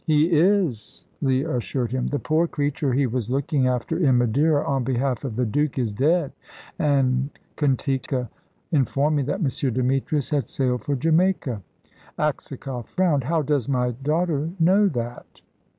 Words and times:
"He 0.03 0.31
is," 0.31 1.05
Leah 1.21 1.57
assured 1.57 1.91
him. 1.91 2.07
"The 2.07 2.17
poor 2.17 2.47
creature 2.47 2.91
he 2.91 3.05
was 3.05 3.29
looking 3.29 3.67
after 3.67 3.99
in 3.99 4.17
Madeira, 4.17 4.65
on 4.67 4.83
behalf 4.83 5.23
of 5.23 5.35
the 5.35 5.45
Duke, 5.45 5.77
is 5.77 5.91
dead, 5.91 6.31
and 6.79 7.29
Katinka 7.55 8.27
informed 8.71 9.17
me 9.17 9.21
that 9.21 9.41
M. 9.43 9.73
Demetrius 9.75 10.31
had 10.31 10.47
sailed 10.47 10.85
for 10.85 10.95
Jamaica." 10.95 11.61
Aksakoff 12.17 12.89
frowned. 12.89 13.25
"How 13.25 13.43
does 13.43 13.69
my 13.69 13.91
daughter 13.91 14.49
know 14.59 14.87
that?" 14.87 15.41